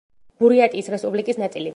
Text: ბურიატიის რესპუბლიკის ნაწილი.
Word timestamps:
ბურიატიის 0.43 0.89
რესპუბლიკის 0.95 1.43
ნაწილი. 1.43 1.69